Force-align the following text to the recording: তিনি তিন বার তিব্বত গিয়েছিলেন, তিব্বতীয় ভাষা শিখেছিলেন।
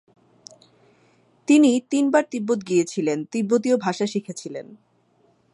তিনি 1.47 1.71
তিন 1.89 2.05
বার 2.11 2.23
তিব্বত 2.31 2.59
গিয়েছিলেন, 2.67 3.19
তিব্বতীয় 3.25 3.75
ভাষা 3.77 4.05
শিখেছিলেন। 4.05 4.67